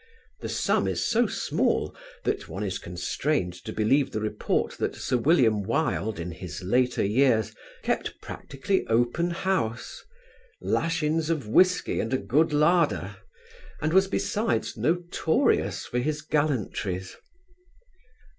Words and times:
The 0.39 0.49
sum 0.49 0.87
is 0.87 1.05
so 1.05 1.27
small 1.27 1.95
that 2.23 2.49
one 2.49 2.63
is 2.63 2.79
constrained 2.79 3.53
to 3.63 3.71
believe 3.71 4.09
the 4.09 4.19
report 4.19 4.71
that 4.79 4.95
Sir 4.95 5.15
William 5.15 5.61
Wilde 5.61 6.19
in 6.19 6.31
his 6.31 6.63
later 6.63 7.05
years 7.05 7.53
kept 7.83 8.19
practically 8.19 8.83
open 8.87 9.29
house 9.29 10.03
"lashins 10.59 11.29
of 11.29 11.47
whisky 11.47 11.99
and 11.99 12.11
a 12.15 12.17
good 12.17 12.51
larder," 12.51 13.17
and 13.79 13.93
was 13.93 14.07
besides 14.07 14.75
notorious 14.75 15.85
for 15.85 15.99
his 15.99 16.23
gallantries. 16.23 17.15